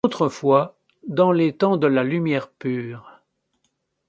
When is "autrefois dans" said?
0.03-1.31